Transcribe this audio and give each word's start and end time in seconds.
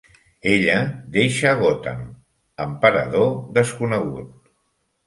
Ella 0.53 0.77
deixa 1.17 1.53
Gotham, 1.61 2.01
amb 2.67 2.81
parador 2.87 3.31
desconegut. 3.61 4.35